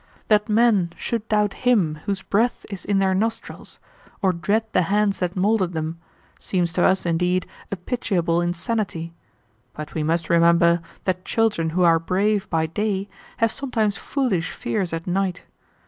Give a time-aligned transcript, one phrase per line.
[0.29, 3.77] That men should doubt Him whose breath is in their nostrils,
[4.23, 5.99] or dread the hands that moulded them,
[6.39, 9.13] seems to us indeed a pitiable insanity;
[9.75, 14.91] but we must remember that children who are brave by day have sometimes foolish fears
[14.91, 15.43] at night.